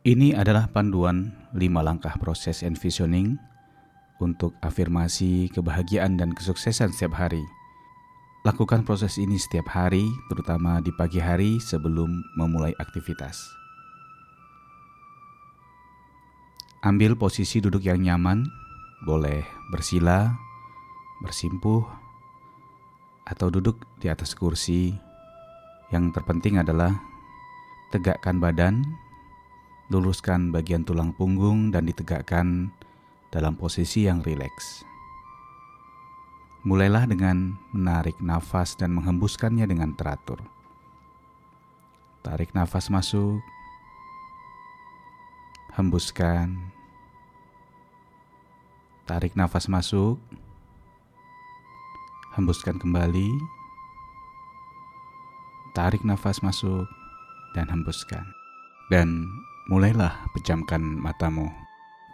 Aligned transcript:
Ini 0.00 0.32
adalah 0.32 0.64
panduan 0.72 1.28
5 1.52 1.60
langkah 1.84 2.16
proses 2.16 2.64
envisioning 2.64 3.36
untuk 4.16 4.56
afirmasi 4.64 5.52
kebahagiaan 5.52 6.16
dan 6.16 6.32
kesuksesan 6.32 6.88
setiap 6.96 7.20
hari. 7.20 7.44
Lakukan 8.40 8.88
proses 8.88 9.20
ini 9.20 9.36
setiap 9.36 9.68
hari, 9.68 10.08
terutama 10.32 10.80
di 10.80 10.88
pagi 10.96 11.20
hari 11.20 11.60
sebelum 11.60 12.16
memulai 12.32 12.72
aktivitas. 12.80 13.44
Ambil 16.80 17.12
posisi 17.12 17.60
duduk 17.60 17.84
yang 17.84 18.00
nyaman, 18.00 18.48
boleh 19.04 19.44
bersila, 19.68 20.32
bersimpuh, 21.20 21.84
atau 23.28 23.52
duduk 23.52 23.84
di 24.00 24.08
atas 24.08 24.32
kursi. 24.32 24.96
Yang 25.92 26.16
terpenting 26.16 26.56
adalah 26.56 26.96
tegakkan 27.92 28.40
badan 28.40 28.80
luruskan 29.90 30.54
bagian 30.54 30.86
tulang 30.86 31.10
punggung 31.10 31.74
dan 31.74 31.90
ditegakkan 31.90 32.70
dalam 33.34 33.58
posisi 33.58 34.06
yang 34.06 34.22
rileks. 34.22 34.86
Mulailah 36.62 37.10
dengan 37.10 37.58
menarik 37.74 38.22
nafas 38.22 38.78
dan 38.78 38.94
menghembuskannya 38.94 39.66
dengan 39.66 39.90
teratur. 39.98 40.38
Tarik 42.22 42.54
nafas 42.54 42.86
masuk, 42.92 43.42
hembuskan. 45.74 46.70
Tarik 49.08 49.34
nafas 49.34 49.66
masuk, 49.66 50.20
hembuskan 52.38 52.78
kembali. 52.78 53.30
Tarik 55.74 56.06
nafas 56.06 56.44
masuk 56.46 56.86
dan 57.58 57.66
hembuskan. 57.72 58.22
Dan 58.92 59.26
mulailah 59.70 60.26
pejamkan 60.34 60.82
matamu. 60.82 61.46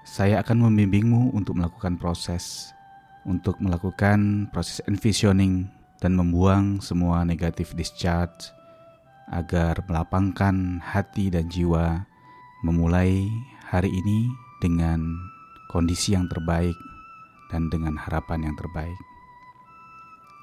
Saya 0.05 0.45
akan 0.45 0.69
membimbingmu 0.69 1.33
untuk 1.33 1.57
melakukan 1.57 1.97
proses, 1.97 2.77
untuk 3.25 3.57
melakukan 3.65 4.45
proses 4.53 4.85
envisioning 4.85 5.65
dan 6.05 6.13
membuang 6.13 6.85
semua 6.85 7.25
negatif 7.25 7.73
discharge 7.73 8.53
agar 9.33 9.81
melapangkan 9.89 10.85
hati 10.85 11.33
dan 11.33 11.49
jiwa 11.49 12.05
memulai 12.61 13.25
hari 13.73 13.89
ini 13.89 14.29
dengan 14.61 15.17
kondisi 15.73 16.13
yang 16.13 16.29
terbaik 16.29 16.77
dan 17.49 17.73
dengan 17.73 17.97
harapan 17.97 18.53
yang 18.53 18.55
terbaik. 18.61 19.01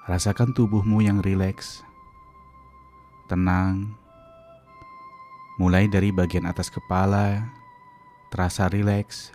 Rasakan 0.09 0.57
tubuhmu 0.57 1.05
yang 1.05 1.21
rileks, 1.21 1.85
tenang, 3.29 3.95
mulai 5.61 5.85
dari 5.85 6.09
bagian 6.09 6.49
atas 6.49 6.73
kepala, 6.73 7.53
terasa 8.33 8.65
rileks, 8.65 9.29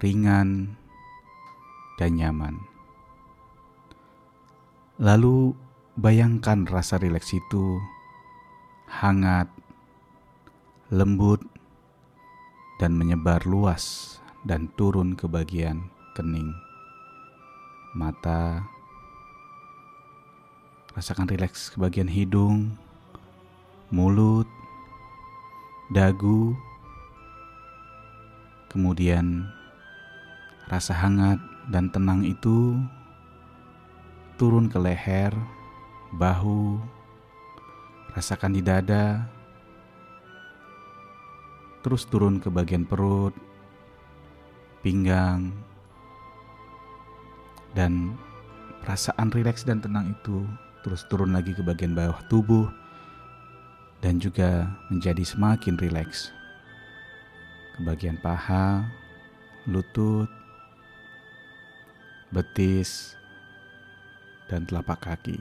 ringan, 0.00 0.80
dan 2.00 2.16
nyaman. 2.16 2.56
Lalu 4.96 5.52
bayangkan 6.00 6.64
rasa 6.64 6.96
rileks 6.96 7.36
itu 7.36 7.76
hangat, 8.88 9.48
lembut, 10.88 11.44
dan 12.80 12.96
menyebar 12.96 13.44
luas 13.44 14.16
dan 14.48 14.72
turun 14.80 15.12
ke 15.12 15.28
bagian 15.28 15.92
kening, 16.16 16.48
mata. 17.92 18.64
Rasakan 20.96 21.28
rileks 21.28 21.70
ke 21.70 21.76
bagian 21.76 22.08
hidung, 22.08 22.74
mulut, 23.92 24.48
dagu, 25.90 26.54
kemudian 28.70 29.46
rasa 30.70 30.94
hangat 30.94 31.42
dan 31.66 31.90
tenang 31.90 32.22
itu 32.22 32.78
turun 34.38 34.70
ke 34.70 34.78
leher, 34.78 35.34
bahu, 36.14 36.78
rasakan 38.14 38.54
di 38.54 38.62
dada, 38.62 39.26
terus 41.82 42.06
turun 42.06 42.38
ke 42.38 42.46
bagian 42.48 42.86
perut, 42.86 43.34
pinggang, 44.86 45.50
dan 47.74 48.14
perasaan 48.82 49.30
rileks 49.30 49.62
dan 49.62 49.78
tenang 49.78 50.10
itu 50.10 50.42
terus 50.80 51.04
turun 51.12 51.36
lagi 51.36 51.52
ke 51.52 51.60
bagian 51.60 51.92
bawah 51.92 52.18
tubuh 52.32 52.66
dan 54.00 54.16
juga 54.16 54.68
menjadi 54.88 55.24
semakin 55.24 55.76
rileks. 55.76 56.32
Ke 57.76 57.80
bagian 57.84 58.16
paha, 58.20 58.88
lutut, 59.68 60.28
betis, 62.32 63.16
dan 64.48 64.64
telapak 64.64 65.04
kaki. 65.04 65.38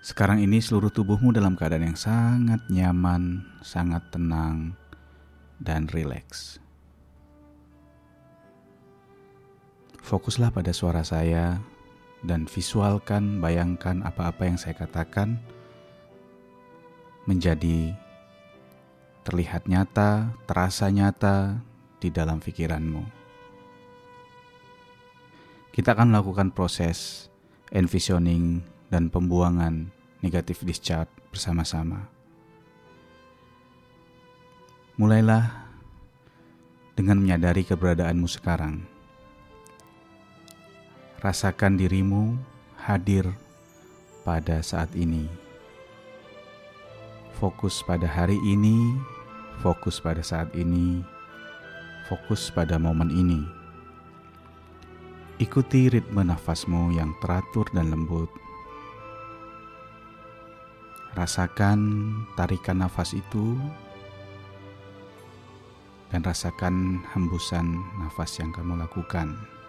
Sekarang 0.00 0.40
ini 0.40 0.64
seluruh 0.64 0.88
tubuhmu 0.88 1.28
dalam 1.36 1.52
keadaan 1.54 1.92
yang 1.92 1.98
sangat 2.00 2.64
nyaman, 2.72 3.44
sangat 3.60 4.00
tenang, 4.08 4.72
dan 5.60 5.84
rileks. 5.92 6.56
Fokuslah 10.00 10.50
pada 10.50 10.72
suara 10.72 11.04
saya 11.04 11.60
dan 12.20 12.44
visualkan, 12.44 13.40
bayangkan 13.40 14.04
apa-apa 14.04 14.44
yang 14.44 14.58
saya 14.60 14.76
katakan 14.76 15.40
menjadi 17.24 17.96
terlihat 19.24 19.68
nyata, 19.68 20.34
terasa 20.44 20.90
nyata 20.90 21.60
di 22.00 22.08
dalam 22.10 22.40
pikiranmu. 22.40 23.04
Kita 25.70 25.94
akan 25.94 26.10
melakukan 26.10 26.50
proses 26.50 27.30
envisioning 27.70 28.66
dan 28.90 29.06
pembuangan 29.06 29.86
negatif 30.18 30.66
discharge 30.66 31.12
bersama-sama. 31.30 32.10
Mulailah 34.98 35.70
dengan 36.98 37.22
menyadari 37.22 37.64
keberadaanmu 37.64 38.28
sekarang 38.28 38.89
rasakan 41.20 41.76
dirimu 41.76 42.32
hadir 42.80 43.28
pada 44.24 44.64
saat 44.64 44.88
ini. 44.96 45.28
Fokus 47.36 47.84
pada 47.84 48.08
hari 48.08 48.40
ini, 48.40 48.96
fokus 49.60 50.00
pada 50.00 50.24
saat 50.24 50.48
ini, 50.56 51.04
fokus 52.08 52.48
pada 52.48 52.80
momen 52.80 53.12
ini. 53.12 53.44
Ikuti 55.36 55.92
ritme 55.92 56.24
nafasmu 56.24 56.96
yang 56.96 57.12
teratur 57.20 57.68
dan 57.76 57.92
lembut. 57.92 58.32
Rasakan 61.12 61.80
tarikan 62.32 62.80
nafas 62.80 63.12
itu 63.12 63.60
dan 66.08 66.24
rasakan 66.24 67.04
hembusan 67.12 67.76
nafas 68.00 68.40
yang 68.40 68.52
kamu 68.56 68.80
lakukan. 68.80 69.59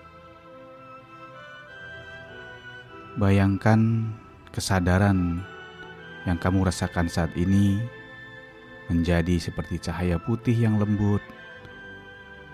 Bayangkan 3.19 4.07
kesadaran 4.55 5.44
yang 6.23 6.39
kamu 6.39 6.63
rasakan 6.63 7.11
saat 7.11 7.35
ini 7.35 7.75
menjadi 8.88 9.35
seperti 9.35 9.83
cahaya 9.83 10.16
putih 10.16 10.55
yang 10.55 10.79
lembut 10.79 11.19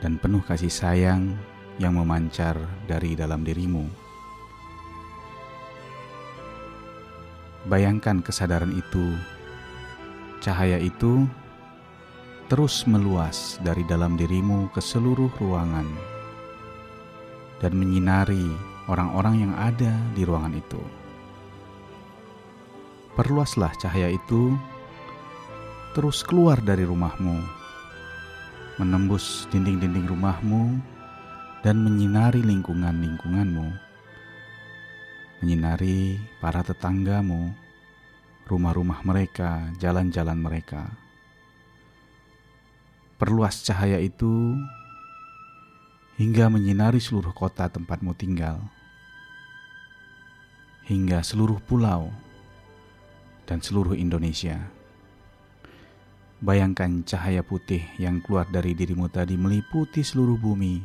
dan 0.01 0.17
penuh 0.17 0.41
kasih 0.41 0.73
sayang 0.73 1.37
yang 1.77 1.93
memancar 1.93 2.57
dari 2.89 3.13
dalam 3.13 3.45
dirimu. 3.45 3.85
Bayangkan 7.69 8.25
kesadaran 8.25 8.73
itu, 8.73 9.13
cahaya 10.41 10.81
itu 10.81 11.29
terus 12.49 12.81
meluas 12.89 13.61
dari 13.61 13.85
dalam 13.85 14.17
dirimu 14.17 14.73
ke 14.73 14.81
seluruh 14.81 15.29
ruangan 15.37 15.85
dan 17.61 17.77
menyinari 17.77 18.76
orang-orang 18.87 19.47
yang 19.47 19.53
ada 19.53 19.91
di 20.15 20.23
ruangan 20.23 20.55
itu. 20.55 20.79
Perluaslah 23.13 23.75
cahaya 23.75 24.13
itu 24.13 24.55
terus 25.91 26.23
keluar 26.23 26.61
dari 26.61 26.85
rumahmu, 26.85 27.41
menembus 28.77 29.49
dinding-dinding 29.49 30.05
rumahmu, 30.05 30.77
dan 31.65 31.81
menyinari 31.81 32.45
lingkungan-lingkunganmu, 32.45 33.67
menyinari 35.41 36.21
para 36.37 36.61
tetanggamu, 36.61 37.51
rumah-rumah 38.45 39.01
mereka, 39.01 39.73
jalan-jalan 39.81 40.37
mereka. 40.37 40.85
Perluas 43.17 43.65
cahaya 43.65 43.97
itu 43.97 44.53
hingga 46.21 46.53
menyinari 46.53 47.01
seluruh 47.01 47.33
kota 47.33 47.65
tempatmu 47.65 48.13
tinggal 48.13 48.61
hingga 50.87 51.19
seluruh 51.19 51.59
pulau 51.67 52.15
dan 53.43 53.59
seluruh 53.59 53.91
Indonesia. 53.91 54.55
Bayangkan 56.39 57.03
cahaya 57.03 57.43
putih 57.43 57.83
yang 57.99 58.23
keluar 58.23 58.47
dari 58.47 58.71
dirimu 58.71 59.11
tadi 59.11 59.35
meliputi 59.35 59.99
seluruh 59.99 60.39
bumi, 60.39 60.79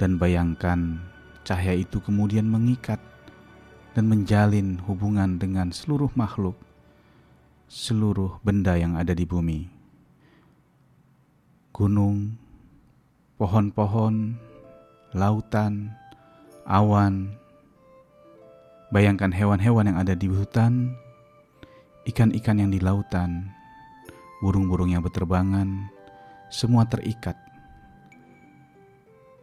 dan 0.00 0.16
bayangkan 0.16 0.96
cahaya 1.44 1.76
itu 1.76 2.00
kemudian 2.00 2.48
mengikat 2.48 2.96
dan 3.92 4.08
menjalin 4.08 4.80
hubungan 4.88 5.36
dengan 5.36 5.76
seluruh 5.76 6.08
makhluk, 6.16 6.56
seluruh 7.68 8.40
benda 8.40 8.80
yang 8.80 8.96
ada 8.96 9.12
di 9.12 9.28
bumi. 9.28 9.68
Gunung, 11.76 12.40
pohon-pohon, 13.36 14.40
lautan, 15.12 15.92
awan. 16.64 17.44
Bayangkan 18.94 19.34
hewan-hewan 19.34 19.90
yang 19.90 19.98
ada 19.98 20.14
di 20.14 20.30
hutan, 20.30 20.94
ikan-ikan 22.06 22.62
yang 22.62 22.70
di 22.70 22.78
lautan, 22.78 23.50
burung-burung 24.38 24.94
yang 24.94 25.02
berterbangan, 25.02 25.90
semua 26.54 26.86
terikat. 26.86 27.34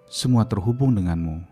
Semua 0.07 0.47
terhubung 0.47 0.95
denganmu. 0.95 1.43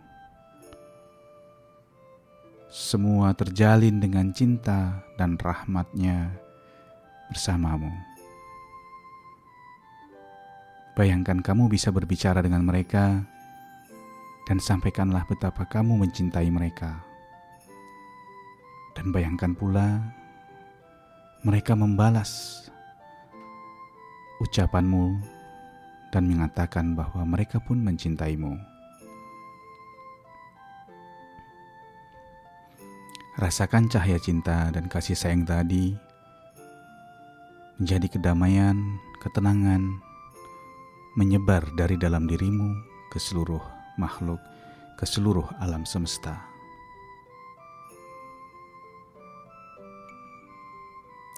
Semua 2.71 3.35
terjalin 3.35 3.99
dengan 3.99 4.31
cinta 4.31 5.03
dan 5.19 5.35
rahmatnya 5.35 6.31
bersamamu. 7.27 7.91
Bayangkan 10.95 11.43
kamu 11.43 11.67
bisa 11.67 11.91
berbicara 11.91 12.39
dengan 12.39 12.63
mereka 12.63 13.19
dan 14.47 14.63
sampaikanlah 14.63 15.27
betapa 15.27 15.67
kamu 15.67 16.07
mencintai 16.07 16.47
mereka. 16.47 17.10
Dan 18.97 19.15
bayangkan 19.15 19.55
pula 19.55 20.01
mereka 21.41 21.73
membalas 21.73 22.61
ucapanmu 24.41 25.17
dan 26.11 26.27
mengatakan 26.27 26.93
bahwa 26.93 27.23
mereka 27.23 27.57
pun 27.63 27.79
mencintaimu. 27.79 28.59
Rasakan 33.39 33.87
cahaya 33.87 34.19
cinta 34.19 34.69
dan 34.69 34.91
kasih 34.91 35.15
sayang 35.15 35.47
tadi 35.47 35.95
menjadi 37.81 38.19
kedamaian, 38.19 38.77
ketenangan, 39.23 39.81
menyebar 41.17 41.65
dari 41.73 41.97
dalam 41.97 42.29
dirimu 42.29 42.69
ke 43.09 43.17
seluruh 43.17 43.63
makhluk, 43.97 44.37
ke 44.99 45.09
seluruh 45.09 45.47
alam 45.57 45.81
semesta. 45.87 46.50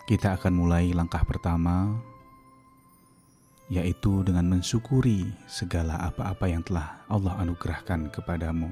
Kita 0.04 0.36
akan 0.36 0.52
mulai 0.52 0.92
langkah 0.92 1.24
pertama 1.24 1.96
yaitu 3.72 4.20
dengan 4.28 4.52
mensyukuri 4.52 5.32
segala 5.48 5.96
apa-apa 5.96 6.44
yang 6.52 6.60
telah 6.60 7.00
Allah 7.08 7.40
anugerahkan 7.40 8.12
kepadamu. 8.12 8.68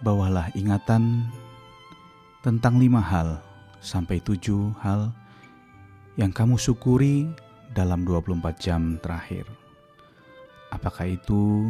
Bawalah 0.00 0.48
ingatan 0.56 1.28
tentang 2.40 2.80
lima 2.80 3.04
hal 3.04 3.44
sampai 3.84 4.16
tujuh 4.24 4.72
hal 4.80 5.12
yang 6.16 6.32
kamu 6.32 6.56
syukuri 6.56 7.28
dalam 7.76 8.08
24 8.08 8.40
jam 8.56 8.96
terakhir. 9.04 9.44
Apakah 10.72 11.04
itu 11.04 11.68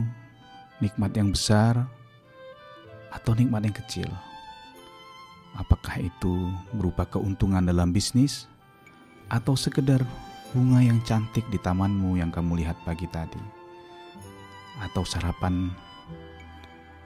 nikmat 0.79 1.11
yang 1.19 1.35
besar 1.35 1.91
atau 3.11 3.35
nikmat 3.35 3.67
yang 3.67 3.75
kecil? 3.75 4.34
Apakah 5.55 6.03
itu 6.03 6.51
berupa 6.75 7.07
keuntungan 7.07 7.63
dalam 7.63 7.95
bisnis 7.95 8.51
atau 9.31 9.55
sekedar 9.55 10.03
bunga 10.51 10.83
yang 10.83 10.99
cantik 11.07 11.47
di 11.51 11.59
tamanmu 11.59 12.19
yang 12.19 12.31
kamu 12.31 12.63
lihat 12.63 12.79
pagi 12.87 13.07
tadi, 13.11 13.43
atau 14.83 15.03
sarapan 15.03 15.71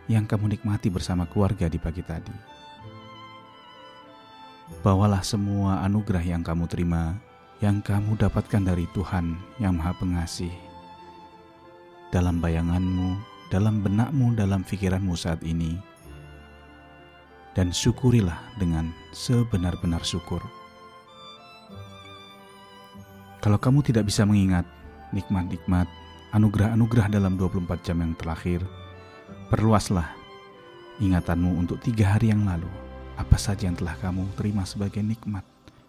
yang 0.09 0.25
kamu 0.25 0.57
nikmati 0.57 0.89
bersama 0.89 1.29
keluarga 1.29 1.69
di 1.69 1.77
pagi 1.77 2.01
tadi. 2.01 2.33
Bawalah 4.85 5.25
semua 5.25 5.81
anugerah 5.85 6.25
yang 6.25 6.45
kamu 6.45 6.69
terima, 6.69 7.17
yang 7.65 7.81
kamu 7.81 8.21
dapatkan 8.21 8.65
dari 8.65 8.85
Tuhan 8.93 9.37
yang 9.61 9.77
Maha 9.77 9.97
Pengasih, 9.97 10.53
dalam 12.13 12.41
bayanganmu, 12.41 13.17
dalam 13.49 13.81
benakmu, 13.81 14.37
dalam 14.37 14.61
pikiranmu 14.61 15.17
saat 15.17 15.41
ini, 15.41 15.81
dan 17.59 17.75
syukurilah 17.75 18.39
dengan 18.55 18.95
sebenar-benar 19.11 20.07
syukur. 20.07 20.39
Kalau 23.43 23.59
kamu 23.59 23.83
tidak 23.83 24.07
bisa 24.07 24.23
mengingat 24.23 24.63
nikmat-nikmat, 25.11 25.91
anugerah-anugerah 26.31 27.11
dalam 27.11 27.35
24 27.35 27.83
jam 27.83 27.99
yang 27.99 28.15
terakhir, 28.15 28.63
perluaslah 29.51 30.07
ingatanmu 31.03 31.59
untuk 31.59 31.83
tiga 31.83 32.15
hari 32.15 32.31
yang 32.31 32.47
lalu. 32.47 32.71
Apa 33.19 33.35
saja 33.35 33.67
yang 33.67 33.75
telah 33.75 33.99
kamu 33.99 34.31
terima 34.39 34.63
sebagai 34.63 35.03
nikmat, 35.03 35.43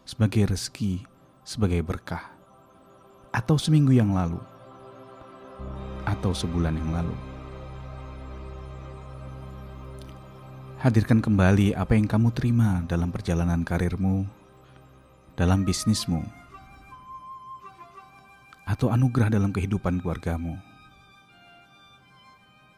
sebagai 0.09 0.49
rezeki, 0.49 1.05
sebagai 1.45 1.85
berkah. 1.85 2.33
Atau 3.29 3.61
seminggu 3.61 3.93
yang 3.93 4.09
lalu, 4.09 4.41
atau 6.01 6.33
sebulan 6.33 6.73
yang 6.73 6.89
lalu. 6.89 7.28
Hadirkan 10.79 11.19
kembali 11.19 11.75
apa 11.75 11.91
yang 11.91 12.07
kamu 12.07 12.31
terima 12.31 12.79
dalam 12.87 13.11
perjalanan 13.11 13.67
karirmu, 13.67 14.23
dalam 15.35 15.67
bisnismu, 15.67 16.23
atau 18.63 18.87
anugerah 18.87 19.27
dalam 19.27 19.51
kehidupan 19.51 19.99
keluargamu. 19.99 20.55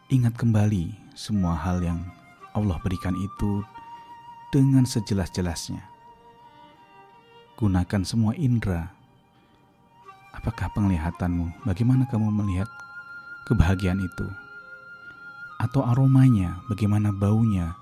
Ingat 0.10 0.34
kembali 0.34 1.14
semua 1.14 1.54
hal 1.54 1.78
yang 1.86 2.02
Allah 2.58 2.82
berikan 2.82 3.14
itu 3.14 3.62
dengan 4.50 4.82
sejelas-jelasnya. 4.82 5.86
Gunakan 7.54 8.02
semua 8.02 8.34
indera. 8.34 8.90
Apakah 10.34 10.74
penglihatanmu? 10.74 11.70
Bagaimana 11.70 12.10
kamu 12.10 12.34
melihat 12.34 12.68
kebahagiaan 13.46 14.02
itu? 14.02 14.26
Atau 15.62 15.86
aromanya? 15.86 16.66
Bagaimana 16.66 17.14
baunya? 17.14 17.78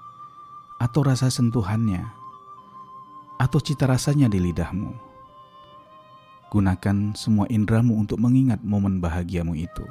Atau 0.79 1.03
rasa 1.03 1.27
sentuhannya? 1.27 2.07
Atau 3.35 3.59
cita 3.59 3.83
rasanya 3.83 4.31
di 4.31 4.39
lidahmu? 4.39 4.95
Gunakan 6.49 7.13
semua 7.19 7.45
indramu 7.51 7.99
untuk 7.99 8.15
mengingat 8.15 8.63
momen 8.63 9.03
bahagiamu 9.03 9.59
itu. 9.59 9.83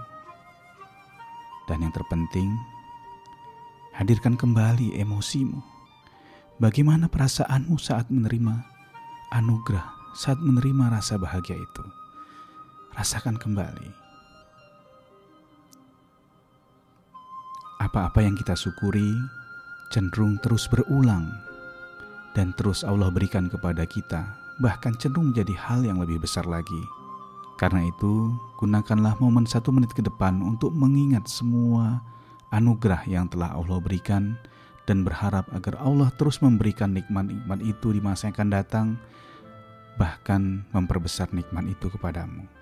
Dan 1.69 1.85
yang 1.85 1.93
terpenting, 1.93 2.57
hadirkan 3.93 4.41
kembali 4.41 4.97
emosimu. 4.97 5.61
Bagaimana 6.57 7.07
perasaanmu 7.07 7.77
saat 7.77 8.09
menerima 8.09 8.65
anugerah, 9.37 10.17
saat 10.17 10.41
menerima 10.41 10.89
rasa 10.89 11.21
bahagia 11.21 11.61
itu? 11.61 11.85
Rasakan 12.97 13.37
kembali. 13.37 13.89
Apa-apa 17.79 18.25
yang 18.25 18.35
kita 18.35 18.59
syukuri 18.59 19.38
cenderung 19.89 20.37
terus 20.41 20.69
berulang 20.69 21.33
dan 22.37 22.53
terus 22.55 22.85
Allah 22.85 23.09
berikan 23.09 23.49
kepada 23.49 23.89
kita 23.89 24.49
bahkan 24.59 24.95
cenderung 24.99 25.31
menjadi 25.31 25.55
hal 25.55 25.87
yang 25.87 26.03
lebih 26.03 26.19
besar 26.19 26.45
lagi. 26.45 26.83
Karena 27.59 27.87
itu, 27.87 28.31
gunakanlah 28.59 29.19
momen 29.19 29.47
satu 29.47 29.75
menit 29.75 29.91
ke 29.91 30.03
depan 30.03 30.39
untuk 30.43 30.71
mengingat 30.71 31.27
semua 31.27 32.03
anugerah 32.55 33.03
yang 33.11 33.27
telah 33.27 33.55
Allah 33.55 33.83
berikan 33.83 34.39
dan 34.87 35.03
berharap 35.03 35.51
agar 35.51 35.79
Allah 35.83 36.11
terus 36.15 36.39
memberikan 36.39 36.95
nikmat-nikmat 36.95 37.59
itu 37.67 37.91
di 37.91 38.01
masa 38.03 38.31
yang 38.31 38.35
akan 38.39 38.51
datang, 38.51 38.87
bahkan 39.99 40.63
memperbesar 40.71 41.31
nikmat 41.35 41.67
itu 41.67 41.91
kepadamu. 41.91 42.58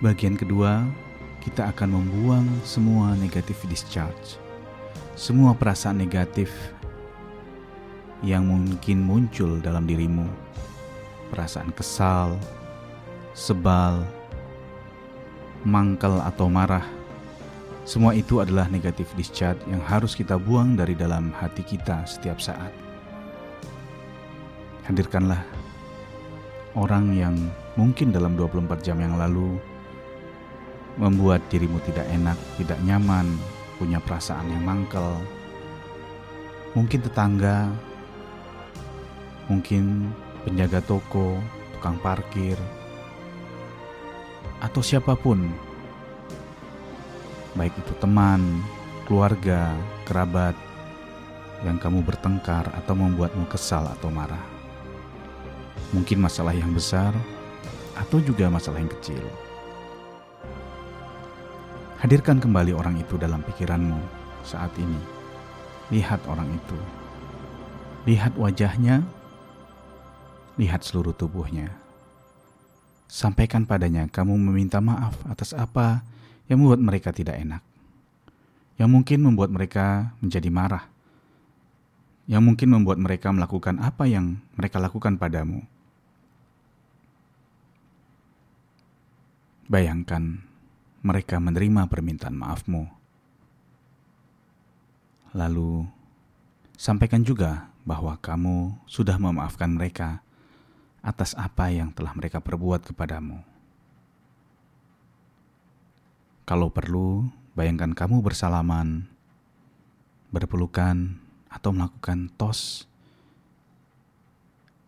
Bagian 0.00 0.32
kedua, 0.32 0.88
kita 1.44 1.68
akan 1.76 2.00
membuang 2.00 2.48
semua 2.64 3.12
negatif 3.20 3.60
discharge, 3.68 4.40
semua 5.12 5.52
perasaan 5.52 6.00
negatif 6.00 6.48
yang 8.24 8.48
mungkin 8.48 9.04
muncul 9.04 9.60
dalam 9.60 9.84
dirimu, 9.84 10.24
perasaan 11.28 11.68
kesal, 11.76 12.40
sebal, 13.36 14.00
mangkel, 15.68 16.16
atau 16.24 16.48
marah. 16.48 16.88
Semua 17.84 18.16
itu 18.16 18.40
adalah 18.40 18.72
negatif 18.72 19.12
discharge 19.20 19.60
yang 19.68 19.84
harus 19.84 20.16
kita 20.16 20.40
buang 20.40 20.80
dari 20.80 20.96
dalam 20.96 21.28
hati 21.28 21.60
kita 21.60 22.08
setiap 22.08 22.40
saat. 22.40 22.72
Hadirkanlah 24.88 25.44
orang 26.72 27.12
yang 27.12 27.36
mungkin 27.76 28.16
dalam 28.16 28.32
24 28.32 28.80
jam 28.80 28.96
yang 28.96 29.20
lalu 29.20 29.60
membuat 31.00 31.40
dirimu 31.48 31.80
tidak 31.88 32.04
enak, 32.12 32.36
tidak 32.60 32.76
nyaman, 32.84 33.24
punya 33.80 33.96
perasaan 34.04 34.52
yang 34.52 34.60
mangkel. 34.60 35.16
Mungkin 36.76 37.00
tetangga, 37.00 37.72
mungkin 39.48 40.12
penjaga 40.44 40.84
toko, 40.84 41.40
tukang 41.74 41.96
parkir, 42.04 42.60
atau 44.60 44.84
siapa 44.84 45.16
pun, 45.16 45.40
baik 47.56 47.72
itu 47.80 47.96
teman, 47.96 48.60
keluarga, 49.08 49.72
kerabat, 50.04 50.54
yang 51.64 51.80
kamu 51.80 52.04
bertengkar 52.04 52.68
atau 52.76 52.92
membuatmu 52.92 53.48
kesal 53.48 53.88
atau 53.88 54.12
marah. 54.12 54.44
Mungkin 55.96 56.20
masalah 56.20 56.52
yang 56.52 56.70
besar, 56.76 57.10
atau 57.96 58.20
juga 58.20 58.46
masalah 58.52 58.78
yang 58.78 58.92
kecil. 59.00 59.24
Hadirkan 62.00 62.40
kembali 62.40 62.72
orang 62.72 62.96
itu 62.96 63.20
dalam 63.20 63.44
pikiranmu 63.44 64.00
saat 64.40 64.72
ini. 64.80 64.96
Lihat 65.92 66.24
orang 66.32 66.48
itu. 66.48 66.78
Lihat 68.08 68.40
wajahnya. 68.40 69.04
Lihat 70.56 70.80
seluruh 70.80 71.12
tubuhnya. 71.12 71.68
Sampaikan 73.04 73.68
padanya 73.68 74.08
kamu 74.08 74.32
meminta 74.32 74.80
maaf 74.80 75.12
atas 75.28 75.52
apa 75.52 76.00
yang 76.48 76.64
membuat 76.64 76.80
mereka 76.80 77.12
tidak 77.12 77.36
enak. 77.36 77.60
Yang 78.80 78.90
mungkin 78.96 79.18
membuat 79.20 79.52
mereka 79.52 80.16
menjadi 80.24 80.48
marah. 80.48 80.88
Yang 82.24 82.42
mungkin 82.48 82.68
membuat 82.80 82.96
mereka 82.96 83.28
melakukan 83.28 83.76
apa 83.76 84.08
yang 84.08 84.40
mereka 84.56 84.80
lakukan 84.80 85.20
padamu. 85.20 85.68
Bayangkan 89.68 90.49
mereka 91.00 91.40
menerima 91.40 91.88
permintaan 91.88 92.36
maafmu. 92.36 92.84
Lalu, 95.32 95.88
sampaikan 96.76 97.24
juga 97.24 97.72
bahwa 97.88 98.18
kamu 98.20 98.76
sudah 98.84 99.16
memaafkan 99.16 99.72
mereka 99.72 100.20
atas 101.00 101.32
apa 101.32 101.72
yang 101.72 101.88
telah 101.96 102.12
mereka 102.12 102.44
perbuat 102.44 102.84
kepadamu. 102.92 103.40
Kalau 106.44 106.68
perlu, 106.68 107.30
bayangkan 107.56 107.94
kamu 107.96 108.20
bersalaman, 108.20 109.08
berpelukan, 110.34 111.16
atau 111.50 111.70
melakukan 111.74 112.30
tos, 112.38 112.84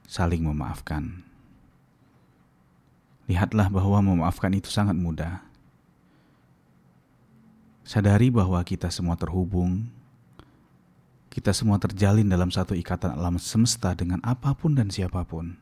saling 0.07 0.45
memaafkan. 0.45 1.25
Lihatlah 3.31 3.71
bahwa 3.71 3.99
memaafkan 4.02 4.52
itu 4.52 4.69
sangat 4.69 4.99
mudah 4.99 5.51
Sadari 7.93 8.33
bahwa 8.33 8.57
kita 8.65 8.89
semua 8.89 9.21
terhubung, 9.21 9.85
kita 11.29 11.53
semua 11.53 11.77
terjalin 11.77 12.25
dalam 12.25 12.49
satu 12.49 12.73
ikatan 12.73 13.13
alam 13.13 13.37
semesta 13.37 13.93
dengan 13.93 14.17
apa 14.25 14.57
pun 14.57 14.73
dan 14.73 14.89
siapa 14.89 15.21
pun. 15.29 15.61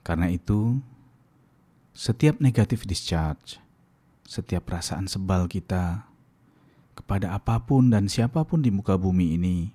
Karena 0.00 0.32
itu, 0.32 0.80
setiap 1.92 2.40
negatif 2.40 2.88
discharge, 2.88 3.60
setiap 4.24 4.64
perasaan 4.72 5.04
sebal 5.04 5.52
kita 5.52 6.08
kepada 6.96 7.36
apa 7.36 7.60
pun 7.60 7.92
dan 7.92 8.08
siapa 8.08 8.40
pun 8.48 8.64
di 8.64 8.72
muka 8.72 8.96
bumi 8.96 9.36
ini 9.36 9.68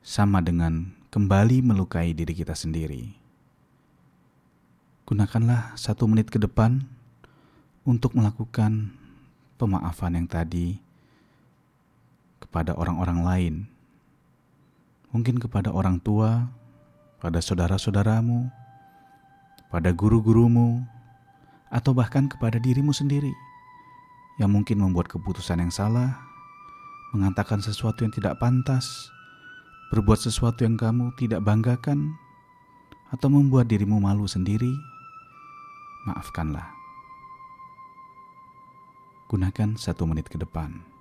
sama 0.00 0.40
dengan 0.40 0.96
kembali 1.12 1.60
melukai 1.60 2.16
diri 2.16 2.32
kita 2.32 2.56
sendiri. 2.56 3.12
Gunakanlah 5.04 5.76
satu 5.76 6.08
menit 6.08 6.32
ke 6.32 6.40
depan 6.40 6.93
untuk 7.84 8.16
melakukan 8.16 8.88
pemaafan 9.60 10.16
yang 10.16 10.28
tadi 10.28 10.80
kepada 12.40 12.72
orang-orang 12.72 13.20
lain, 13.20 13.54
mungkin 15.12 15.36
kepada 15.36 15.68
orang 15.68 16.00
tua, 16.00 16.48
pada 17.20 17.44
saudara-saudaramu, 17.44 18.48
pada 19.68 19.92
guru-gurumu, 19.92 20.80
atau 21.68 21.92
bahkan 21.92 22.24
kepada 22.24 22.56
dirimu 22.56 22.96
sendiri 22.96 23.32
yang 24.40 24.48
mungkin 24.48 24.80
membuat 24.80 25.12
keputusan 25.12 25.60
yang 25.60 25.72
salah, 25.72 26.16
mengatakan 27.12 27.60
sesuatu 27.60 28.00
yang 28.00 28.12
tidak 28.16 28.40
pantas, 28.40 29.12
berbuat 29.92 30.24
sesuatu 30.24 30.64
yang 30.64 30.80
kamu 30.80 31.12
tidak 31.20 31.44
banggakan, 31.44 32.16
atau 33.12 33.28
membuat 33.30 33.70
dirimu 33.70 34.02
malu 34.02 34.26
sendiri. 34.26 34.72
Maafkanlah 36.04 36.73
gunakan 39.26 39.80
satu 39.80 40.04
menit 40.04 40.28
ke 40.28 40.36
depan 40.36 40.93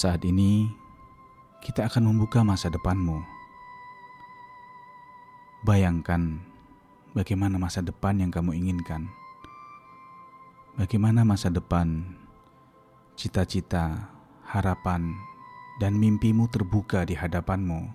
Saat 0.00 0.24
ini, 0.24 0.64
kita 1.60 1.84
akan 1.84 2.08
membuka 2.08 2.40
masa 2.40 2.72
depanmu. 2.72 3.20
Bayangkan 5.60 6.40
bagaimana 7.12 7.60
masa 7.60 7.84
depan 7.84 8.16
yang 8.16 8.32
kamu 8.32 8.56
inginkan. 8.56 9.12
Bagaimana 10.80 11.20
masa 11.28 11.52
depan, 11.52 12.16
cita-cita, 13.12 14.08
harapan, 14.48 15.12
dan 15.84 16.00
mimpimu 16.00 16.48
terbuka 16.48 17.04
di 17.04 17.12
hadapanmu. 17.12 17.92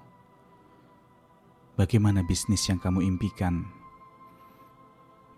Bagaimana 1.73 2.21
bisnis 2.21 2.69
yang 2.69 2.77
kamu 2.77 3.01
impikan? 3.01 3.65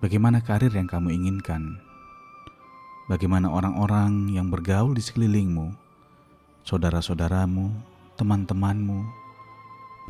Bagaimana 0.03 0.43
karir 0.43 0.75
yang 0.75 0.91
kamu 0.91 1.15
inginkan? 1.15 1.79
Bagaimana 3.07 3.55
orang-orang 3.55 4.35
yang 4.35 4.51
bergaul 4.51 4.91
di 4.91 4.99
sekelilingmu? 4.99 5.86
Saudara-saudaramu, 6.67 7.71
teman-temanmu 8.19 9.07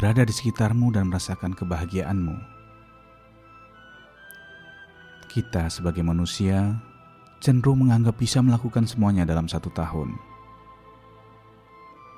berada 0.02 0.26
di 0.26 0.34
sekitarmu 0.34 0.90
dan 0.90 1.06
merasakan 1.06 1.54
kebahagiaanmu. 1.54 2.34
Kita 5.30 5.70
sebagai 5.70 6.02
manusia 6.02 6.74
cenderung 7.38 7.86
menganggap 7.86 8.18
bisa 8.18 8.42
melakukan 8.42 8.90
semuanya 8.90 9.22
dalam 9.22 9.46
satu 9.46 9.70
tahun. 9.70 10.18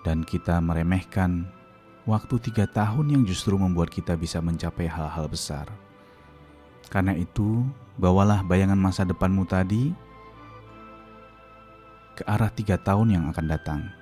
Dan 0.07 0.23
kita 0.23 0.63
meremehkan 0.63 1.43
waktu 2.07 2.39
tiga 2.39 2.63
tahun 2.63 3.11
yang 3.11 3.23
justru 3.27 3.59
membuat 3.59 3.91
kita 3.91 4.15
bisa 4.15 4.39
mencapai 4.39 4.87
hal-hal 4.87 5.27
besar. 5.27 5.67
Karena 6.87 7.11
itu, 7.11 7.67
bawalah 7.99 8.47
bayangan 8.47 8.79
masa 8.79 9.03
depanmu 9.03 9.43
tadi 9.43 9.91
ke 12.15 12.23
arah 12.23 12.47
tiga 12.47 12.79
tahun 12.79 13.19
yang 13.19 13.23
akan 13.35 13.45
datang. 13.51 13.98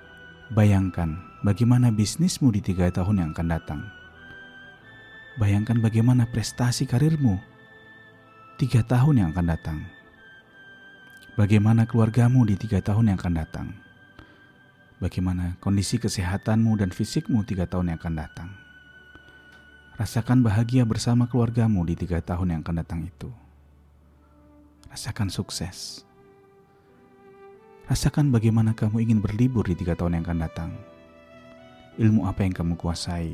Bayangkan 0.48 1.20
bagaimana 1.44 1.92
bisnismu 1.92 2.48
di 2.48 2.64
tiga 2.64 2.88
tahun 2.88 3.20
yang 3.20 3.30
akan 3.36 3.48
datang. 3.52 3.84
Bayangkan 5.36 5.76
bagaimana 5.76 6.24
prestasi 6.24 6.88
karirmu 6.88 7.36
tiga 8.56 8.80
tahun 8.80 9.20
yang 9.20 9.28
akan 9.36 9.44
datang. 9.44 9.84
Bagaimana 11.36 11.84
keluargamu 11.84 12.48
di 12.48 12.56
tiga 12.56 12.80
tahun 12.80 13.12
yang 13.12 13.20
akan 13.20 13.34
datang. 13.36 13.76
Bagaimana 15.04 15.60
kondisi 15.60 16.00
kesehatanmu 16.00 16.80
dan 16.80 16.96
fisikmu 16.96 17.44
tiga 17.44 17.68
tahun 17.68 17.92
yang 17.92 18.00
akan 18.00 18.14
datang. 18.16 18.48
Rasakan 20.00 20.40
bahagia 20.40 20.88
bersama 20.88 21.28
keluargamu 21.28 21.84
di 21.84 21.92
tiga 21.92 22.24
tahun 22.24 22.56
yang 22.56 22.60
akan 22.64 22.76
datang 22.80 23.04
itu. 23.04 23.28
Rasakan 24.88 25.28
sukses 25.28 26.07
Rasakan 27.88 28.28
bagaimana 28.28 28.76
kamu 28.76 29.00
ingin 29.00 29.16
berlibur 29.24 29.64
di 29.64 29.72
tiga 29.72 29.96
tahun 29.96 30.20
yang 30.20 30.24
akan 30.28 30.40
datang. 30.44 30.70
Ilmu 31.96 32.28
apa 32.28 32.44
yang 32.44 32.52
kamu 32.52 32.76
kuasai? 32.76 33.32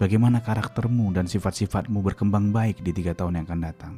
Bagaimana 0.00 0.40
karaktermu 0.40 1.12
dan 1.12 1.28
sifat-sifatmu 1.28 2.00
berkembang 2.00 2.48
baik 2.48 2.80
di 2.80 2.96
tiga 2.96 3.12
tahun 3.12 3.36
yang 3.36 3.44
akan 3.44 3.60
datang? 3.60 3.94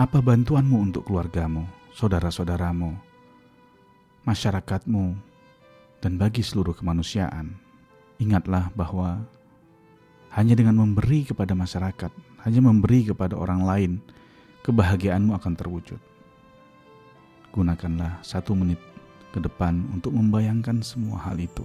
Apa 0.00 0.24
bantuanmu 0.24 0.80
untuk 0.80 1.04
keluargamu, 1.04 1.68
saudara-saudaramu, 1.92 2.96
masyarakatmu, 4.24 5.12
dan 6.00 6.16
bagi 6.16 6.40
seluruh 6.40 6.72
kemanusiaan? 6.72 7.52
Ingatlah 8.16 8.72
bahwa 8.72 9.28
hanya 10.32 10.56
dengan 10.56 10.80
memberi 10.80 11.28
kepada 11.28 11.52
masyarakat, 11.52 12.08
hanya 12.48 12.60
memberi 12.64 13.12
kepada 13.12 13.36
orang 13.36 13.60
lain, 13.60 13.92
kebahagiaanmu 14.64 15.36
akan 15.36 15.52
terwujud 15.52 16.15
gunakanlah 17.56 18.20
satu 18.20 18.52
menit 18.52 18.76
ke 19.32 19.40
depan 19.40 19.80
untuk 19.96 20.12
membayangkan 20.12 20.84
semua 20.84 21.16
hal 21.24 21.40
itu. 21.40 21.64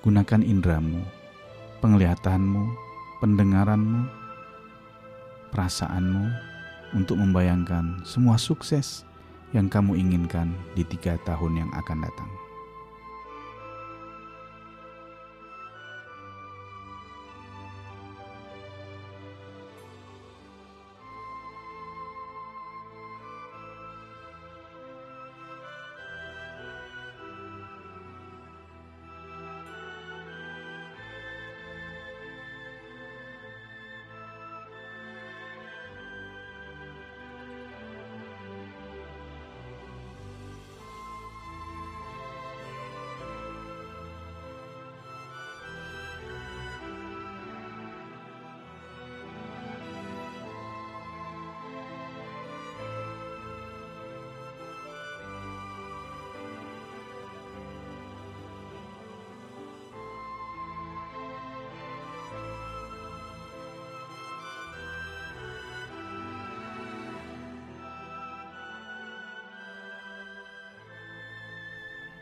Gunakan 0.00 0.40
indramu, 0.40 1.04
penglihatanmu, 1.84 2.64
pendengaranmu, 3.20 4.08
perasaanmu 5.52 6.24
untuk 6.96 7.20
membayangkan 7.20 8.00
semua 8.08 8.40
sukses 8.40 9.04
yang 9.52 9.68
kamu 9.68 10.00
inginkan 10.00 10.56
di 10.72 10.80
tiga 10.88 11.20
tahun 11.28 11.60
yang 11.60 11.70
akan 11.76 12.00
datang. 12.00 12.39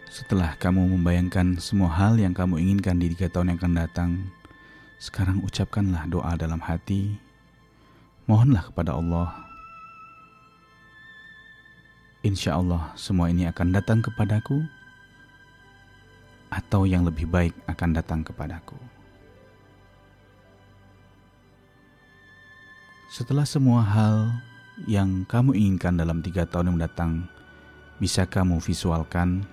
Setelah 0.09 0.57
kamu 0.57 0.97
membayangkan 0.97 1.61
semua 1.61 1.93
hal 1.93 2.17
yang 2.17 2.33
kamu 2.33 2.57
inginkan 2.65 2.97
di 2.97 3.13
tiga 3.13 3.29
tahun 3.29 3.53
yang 3.53 3.61
akan 3.61 3.75
datang, 3.77 4.11
sekarang 4.97 5.45
ucapkanlah 5.45 6.09
doa 6.09 6.33
dalam 6.41 6.65
hati. 6.65 7.21
Mohonlah 8.25 8.73
kepada 8.73 8.97
Allah. 8.97 9.29
Insya 12.25 12.57
Allah 12.57 12.93
semua 12.97 13.29
ini 13.29 13.45
akan 13.53 13.69
datang 13.69 14.01
kepadaku 14.01 14.65
atau 16.49 16.89
yang 16.89 17.05
lebih 17.05 17.29
baik 17.29 17.53
akan 17.69 17.93
datang 17.93 18.25
kepadaku. 18.25 18.81
Setelah 23.13 23.45
semua 23.45 23.85
hal 23.85 24.33
yang 24.89 25.29
kamu 25.29 25.53
inginkan 25.53 26.01
dalam 26.01 26.25
tiga 26.25 26.49
tahun 26.49 26.73
yang 26.73 26.77
mendatang 26.81 27.13
bisa 28.01 28.25
kamu 28.25 28.61
visualkan 28.61 29.45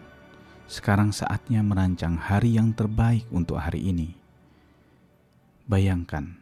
sekarang 0.66 1.14
saatnya 1.14 1.62
merancang 1.62 2.18
hari 2.18 2.58
yang 2.58 2.74
terbaik 2.74 3.26
untuk 3.30 3.62
hari 3.62 3.86
ini. 3.86 4.18
Bayangkan 5.66 6.38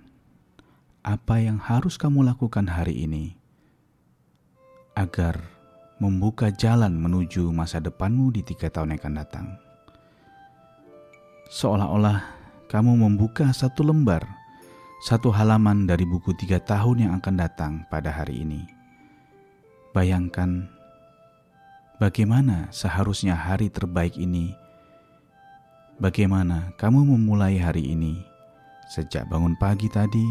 apa 1.03 1.39
yang 1.43 1.59
harus 1.59 1.99
kamu 1.99 2.23
lakukan 2.23 2.67
hari 2.71 3.03
ini 3.03 3.36
agar 4.95 5.43
membuka 5.99 6.51
jalan 6.51 6.95
menuju 6.95 7.51
masa 7.51 7.83
depanmu 7.83 8.31
di 8.31 8.43
tiga 8.43 8.71
tahun 8.71 8.95
yang 8.95 8.99
akan 9.03 9.15
datang. 9.19 9.47
Seolah-olah 11.51 12.19
kamu 12.71 13.03
membuka 13.03 13.51
satu 13.51 13.83
lembar, 13.83 14.23
satu 15.03 15.31
halaman 15.36 15.83
dari 15.83 16.07
buku 16.07 16.31
tiga 16.39 16.63
tahun 16.63 17.07
yang 17.07 17.12
akan 17.19 17.36
datang 17.36 17.73
pada 17.91 18.12
hari 18.12 18.43
ini. 18.47 18.63
Bayangkan 19.91 20.67
bagaimana 22.01 22.69
seharusnya 22.73 23.38
hari 23.38 23.69
terbaik 23.69 24.17
ini? 24.17 24.53
Bagaimana 26.01 26.73
kamu 26.82 27.06
memulai 27.06 27.62
hari 27.62 27.93
ini 27.93 28.17
sejak 28.89 29.29
bangun 29.29 29.53
pagi 29.62 29.89
tadi, 29.89 30.25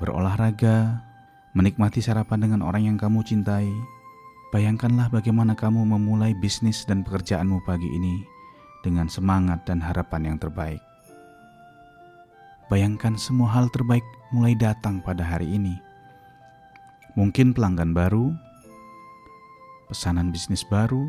berolahraga, 0.00 1.00
menikmati 1.56 2.04
sarapan 2.04 2.44
dengan 2.44 2.60
orang 2.64 2.84
yang 2.84 2.96
kamu 3.00 3.24
cintai? 3.24 3.68
Bayangkanlah 4.52 5.10
bagaimana 5.10 5.56
kamu 5.58 5.82
memulai 5.82 6.30
bisnis 6.36 6.86
dan 6.86 7.02
pekerjaanmu 7.02 7.64
pagi 7.66 7.90
ini 7.90 8.22
dengan 8.86 9.10
semangat 9.10 9.66
dan 9.66 9.82
harapan 9.82 10.30
yang 10.30 10.38
terbaik. 10.38 10.78
Bayangkan 12.70 13.18
semua 13.18 13.50
hal 13.50 13.66
terbaik 13.72 14.04
mulai 14.30 14.54
datang 14.54 15.02
pada 15.02 15.24
hari 15.26 15.48
ini. 15.58 15.74
Mungkin 17.18 17.50
pelanggan 17.50 17.90
baru, 17.96 18.30
pesanan 19.88 20.32
bisnis 20.32 20.64
baru, 20.64 21.08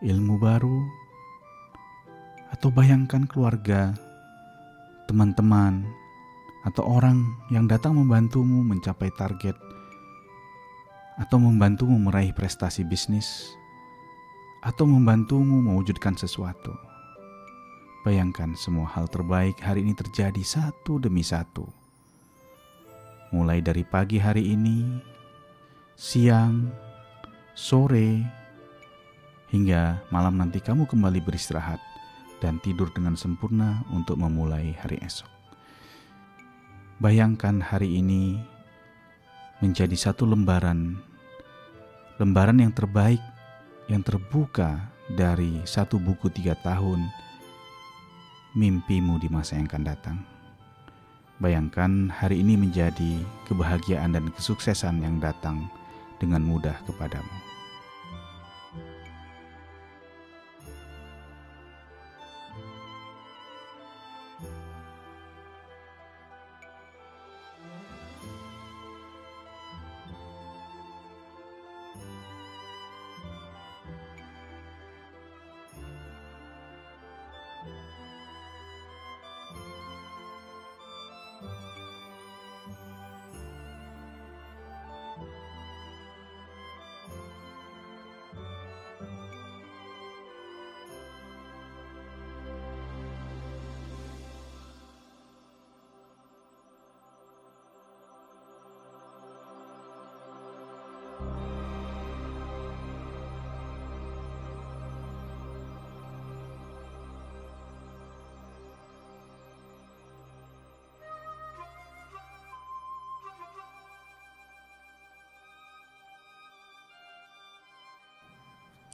ilmu 0.00 0.40
baru, 0.40 0.80
atau 2.50 2.72
bayangkan 2.72 3.28
keluarga, 3.28 3.94
teman-teman, 5.06 5.84
atau 6.66 6.84
orang 6.84 7.24
yang 7.48 7.64
datang 7.64 7.96
membantumu 7.96 8.60
mencapai 8.64 9.08
target, 9.16 9.56
atau 11.20 11.36
membantumu 11.36 11.96
meraih 12.00 12.32
prestasi 12.32 12.84
bisnis, 12.84 13.56
atau 14.60 14.84
membantumu 14.84 15.60
mewujudkan 15.60 16.16
sesuatu. 16.16 16.72
Bayangkan 18.00 18.56
semua 18.56 18.88
hal 18.96 19.12
terbaik 19.12 19.60
hari 19.60 19.84
ini 19.84 19.92
terjadi 19.92 20.40
satu 20.40 20.96
demi 20.96 21.20
satu. 21.20 21.68
Mulai 23.30 23.60
dari 23.60 23.84
pagi 23.84 24.16
hari 24.16 24.56
ini, 24.56 24.88
siang, 26.00 26.72
sore, 27.60 28.24
hingga 29.52 30.00
malam 30.08 30.40
nanti 30.40 30.64
kamu 30.64 30.88
kembali 30.88 31.20
beristirahat 31.20 31.76
dan 32.40 32.56
tidur 32.64 32.88
dengan 32.88 33.20
sempurna 33.20 33.84
untuk 33.92 34.16
memulai 34.16 34.72
hari 34.80 34.96
esok. 35.04 35.28
Bayangkan 37.04 37.60
hari 37.60 38.00
ini 38.00 38.40
menjadi 39.60 39.92
satu 39.92 40.24
lembaran, 40.24 40.96
lembaran 42.16 42.64
yang 42.64 42.72
terbaik 42.72 43.20
yang 43.92 44.00
terbuka 44.00 44.88
dari 45.12 45.60
satu 45.68 46.00
buku 46.00 46.32
tiga 46.32 46.56
tahun 46.64 47.12
mimpimu 48.56 49.20
di 49.20 49.28
masa 49.28 49.60
yang 49.60 49.68
akan 49.68 49.84
datang. 49.84 50.16
Bayangkan 51.36 52.08
hari 52.08 52.40
ini 52.40 52.56
menjadi 52.56 53.20
kebahagiaan 53.52 54.16
dan 54.16 54.32
kesuksesan 54.32 55.04
yang 55.04 55.20
datang 55.20 55.68
dengan 56.16 56.40
mudah 56.40 56.76
kepadamu. 56.88 57.49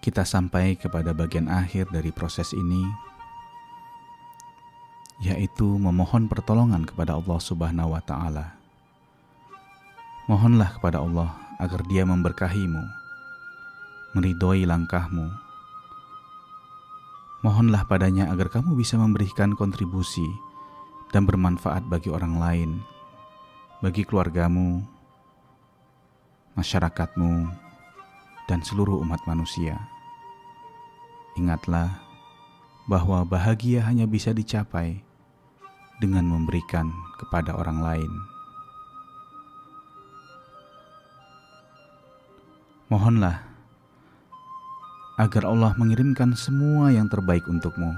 Kita 0.07 0.23
sampai 0.23 0.79
kepada 0.79 1.11
bagian 1.11 1.51
akhir 1.51 1.91
dari 1.91 2.15
proses 2.15 2.55
ini, 2.55 2.87
yaitu 5.19 5.67
memohon 5.67 6.31
pertolongan 6.31 6.87
kepada 6.87 7.19
Allah 7.19 7.43
Subhanahu 7.43 7.91
wa 7.91 7.99
Ta'ala. 7.99 8.55
Mohonlah 10.31 10.79
kepada 10.79 11.03
Allah 11.03 11.35
agar 11.59 11.83
Dia 11.91 12.07
memberkahimu, 12.07 12.87
meridhoi 14.15 14.63
langkahmu. 14.63 15.27
Mohonlah 17.43 17.83
padanya 17.91 18.31
agar 18.31 18.47
kamu 18.47 18.79
bisa 18.79 18.95
memberikan 18.95 19.59
kontribusi 19.59 20.31
dan 21.11 21.27
bermanfaat 21.27 21.83
bagi 21.91 22.15
orang 22.15 22.39
lain, 22.39 22.71
bagi 23.83 24.07
keluargamu, 24.07 24.87
masyarakatmu, 26.55 27.51
dan 28.47 28.63
seluruh 28.63 29.03
umat 29.03 29.19
manusia. 29.27 29.96
Ingatlah 31.37 32.01
bahwa 32.89 33.21
bahagia 33.29 33.85
hanya 33.85 34.09
bisa 34.09 34.33
dicapai 34.33 35.05
dengan 36.01 36.25
memberikan 36.25 36.89
kepada 37.21 37.53
orang 37.53 37.85
lain. 37.85 38.13
Mohonlah 42.89 43.43
agar 45.21 45.45
Allah 45.45 45.77
mengirimkan 45.77 46.33
semua 46.33 46.89
yang 46.89 47.11
terbaik 47.13 47.45
untukmu 47.45 47.93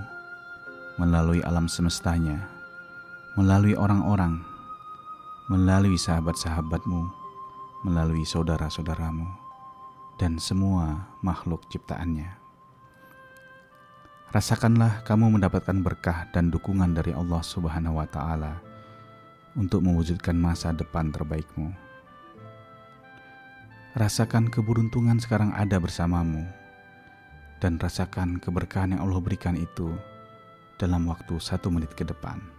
melalui 0.99 1.39
alam 1.47 1.71
semestanya, 1.71 2.43
melalui 3.39 3.79
orang-orang, 3.79 4.43
melalui 5.47 5.95
sahabat-sahabatmu, 5.95 7.07
melalui 7.87 8.27
saudara-saudaramu, 8.27 9.31
dan 10.19 10.43
semua 10.43 11.07
makhluk 11.23 11.63
ciptaannya. 11.71 12.48
Rasakanlah 14.29 15.09
kamu 15.09 15.41
mendapatkan 15.41 15.81
berkah 15.81 16.29
dan 16.37 16.53
dukungan 16.53 16.93
dari 16.93 17.17
Allah 17.17 17.41
Subhanahu 17.41 17.97
wa 17.97 18.05
Ta'ala 18.05 18.61
untuk 19.57 19.81
mewujudkan 19.81 20.37
masa 20.37 20.77
depan 20.77 21.09
terbaikmu. 21.09 21.73
Rasakan 23.97 24.53
keberuntungan 24.53 25.17
sekarang 25.17 25.57
ada 25.57 25.81
bersamamu, 25.81 26.45
dan 27.57 27.81
rasakan 27.81 28.37
keberkahan 28.37 28.93
yang 28.93 29.09
Allah 29.09 29.25
berikan 29.25 29.57
itu 29.57 29.97
dalam 30.77 31.09
waktu 31.09 31.41
satu 31.41 31.73
menit 31.73 31.97
ke 31.97 32.05
depan. 32.05 32.58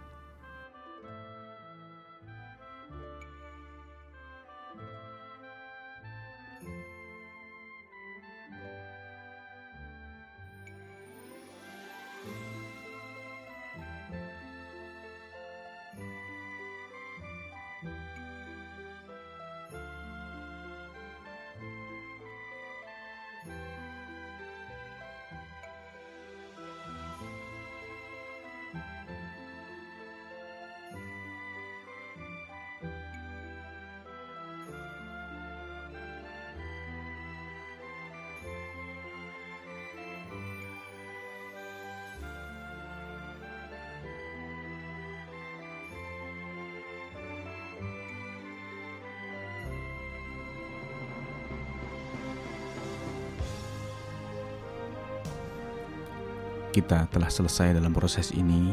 Kita 56.70 57.10
telah 57.10 57.26
selesai 57.26 57.74
dalam 57.74 57.90
proses 57.90 58.30
ini 58.30 58.70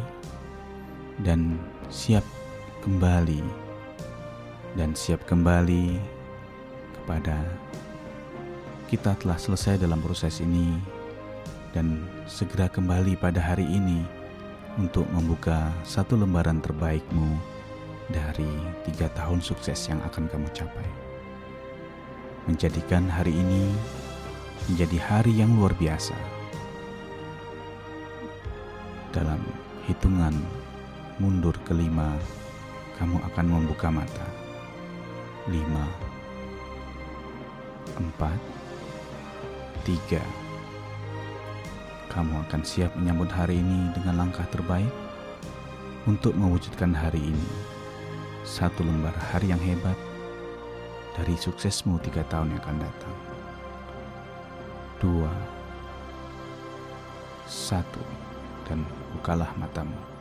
dan 1.25 1.57
siap 1.89 2.21
kembali 2.85 3.41
dan 4.77 4.93
siap 4.93 5.25
kembali 5.25 5.97
kepada 6.93 7.41
kita 8.85 9.17
telah 9.17 9.35
selesai 9.41 9.81
dalam 9.81 9.97
proses 9.97 10.37
ini 10.45 10.77
dan 11.73 12.05
segera 12.29 12.69
kembali 12.69 13.17
pada 13.17 13.41
hari 13.41 13.65
ini 13.65 14.05
untuk 14.77 15.09
membuka 15.09 15.73
satu 15.81 16.13
lembaran 16.13 16.61
terbaikmu 16.61 17.33
dari 18.13 18.47
tiga 18.85 19.09
tahun 19.17 19.41
sukses 19.41 19.89
yang 19.89 19.99
akan 20.05 20.29
kamu 20.29 20.47
capai. 20.53 20.87
Menjadikan 22.45 23.09
hari 23.09 23.35
ini 23.35 23.73
menjadi 24.69 24.97
hari 25.01 25.33
yang 25.35 25.57
luar 25.57 25.75
biasa 25.75 26.36
dalam 29.17 29.41
hitungan 29.89 30.37
mundur 31.17 31.57
kelima, 31.65 32.13
kamu 33.01 33.17
akan 33.33 33.45
membuka 33.49 33.89
mata. 33.89 34.27
Lima, 35.49 35.89
empat, 37.97 38.37
tiga. 39.81 40.21
Kamu 42.13 42.45
akan 42.45 42.61
siap 42.61 42.93
menyambut 42.93 43.33
hari 43.33 43.57
ini 43.57 43.89
dengan 43.97 44.21
langkah 44.21 44.45
terbaik 44.53 44.93
untuk 46.05 46.37
mewujudkan 46.37 46.93
hari 46.93 47.33
ini. 47.33 47.49
Satu 48.45 48.85
lembar 48.85 49.17
hari 49.33 49.49
yang 49.49 49.61
hebat 49.65 49.97
dari 51.17 51.33
suksesmu 51.33 51.97
tiga 52.05 52.21
tahun 52.29 52.53
yang 52.53 52.61
akan 52.61 52.77
datang. 52.85 53.15
Dua, 55.01 55.33
satu 57.49 58.01
dan 58.67 58.83
bukalah 59.15 59.53
matamu. 59.59 60.16